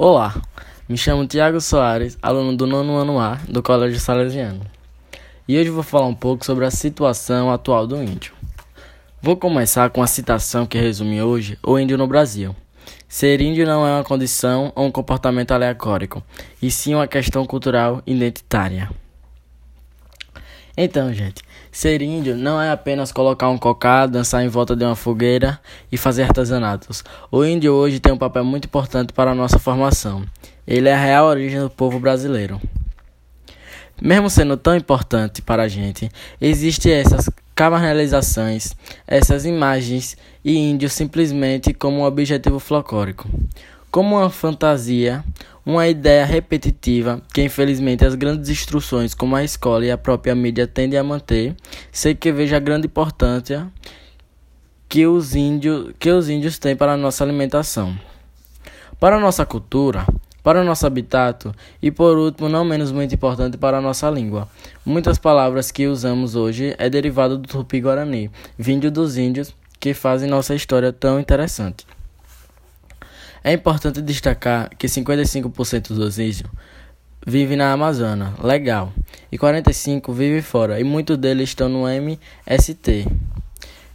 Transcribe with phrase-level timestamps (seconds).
[0.00, 0.40] Olá,
[0.88, 4.64] me chamo Tiago Soares, aluno do nono ano A do Colégio Salesiano.
[5.48, 8.32] E hoje vou falar um pouco sobre a situação atual do índio.
[9.20, 12.54] Vou começar com a citação que resume hoje o índio no Brasil.
[13.08, 16.22] Ser índio não é uma condição ou um comportamento aleatório,
[16.62, 18.88] e sim uma questão cultural identitária.
[20.80, 21.42] Então, gente,
[21.72, 25.58] ser índio não é apenas colocar um cocá, dançar em volta de uma fogueira
[25.90, 27.02] e fazer artesanatos.
[27.32, 30.24] O índio hoje tem um papel muito importante para a nossa formação.
[30.64, 32.60] Ele é a real origem do povo brasileiro.
[34.00, 36.08] Mesmo sendo tão importante para a gente,
[36.40, 43.28] existem essas carnalizações, essas imagens e índios simplesmente como um objetivo folclórico,
[43.90, 45.24] como uma fantasia,
[45.68, 50.66] uma ideia repetitiva que infelizmente as grandes instruções como a escola e a própria mídia
[50.66, 51.54] tendem a manter,
[51.92, 53.70] sei que vejo a grande importância
[54.88, 57.94] que os índios, que os índios têm para a nossa alimentação.
[58.98, 60.06] Para a nossa cultura,
[60.42, 61.50] para o nosso habitat
[61.82, 64.48] e por último, não menos muito importante, para a nossa língua.
[64.86, 70.54] Muitas palavras que usamos hoje é derivado do tupi-guarani, vindo dos índios que fazem nossa
[70.54, 71.84] história tão interessante.
[73.42, 76.42] É importante destacar que 55% dos índios
[77.26, 78.92] vivem na Amazônia, legal,
[79.30, 83.06] e 45% vivem fora, e muitos deles estão no MST,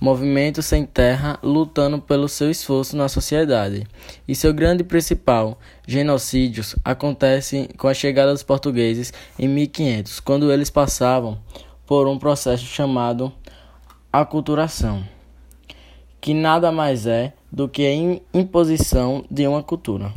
[0.00, 3.84] Movimento Sem Terra, lutando pelo seu esforço na sociedade.
[4.28, 10.70] E seu grande principal genocídios acontece com a chegada dos portugueses em 1500, quando eles
[10.70, 11.40] passavam
[11.84, 13.32] por um processo chamado
[14.12, 15.04] aculturação,
[16.20, 20.12] que nada mais é do que a imposição de uma cultura,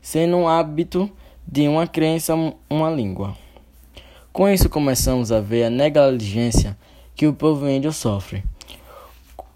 [0.00, 1.10] sendo um hábito
[1.46, 2.34] de uma crença,
[2.68, 3.36] uma língua.
[4.32, 6.76] Com isso começamos a ver a negligência
[7.14, 8.44] que o povo índio sofre,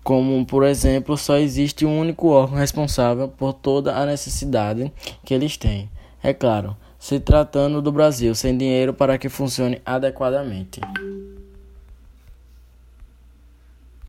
[0.05, 4.93] como por exemplo, só existe um único órgão responsável por toda a necessidade
[5.25, 5.89] que eles têm.
[6.23, 10.81] É claro, se tratando do Brasil, sem dinheiro para que funcione adequadamente.